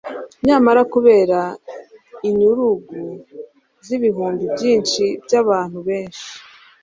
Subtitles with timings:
[0.45, 1.39] Nyamara kubera
[2.29, 2.97] inyurugu
[3.85, 6.29] z'ibihumbi byinshi by'abantu benshi